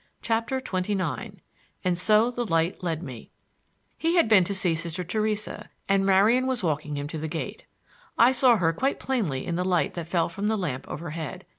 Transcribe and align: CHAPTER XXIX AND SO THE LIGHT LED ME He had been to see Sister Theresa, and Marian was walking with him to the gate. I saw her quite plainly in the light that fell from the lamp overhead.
CHAPTER 0.23 0.59
XXIX 0.59 1.35
AND 1.83 1.95
SO 1.95 2.31
THE 2.31 2.43
LIGHT 2.43 2.81
LED 2.81 3.03
ME 3.03 3.29
He 3.99 4.15
had 4.15 4.27
been 4.27 4.43
to 4.45 4.55
see 4.55 4.73
Sister 4.73 5.03
Theresa, 5.03 5.69
and 5.87 6.03
Marian 6.03 6.47
was 6.47 6.63
walking 6.63 6.93
with 6.93 7.01
him 7.01 7.07
to 7.09 7.17
the 7.19 7.27
gate. 7.27 7.67
I 8.17 8.31
saw 8.31 8.57
her 8.57 8.73
quite 8.73 8.97
plainly 8.99 9.45
in 9.45 9.57
the 9.57 9.63
light 9.63 9.93
that 9.93 10.07
fell 10.07 10.27
from 10.27 10.47
the 10.47 10.57
lamp 10.57 10.87
overhead. 10.87 11.45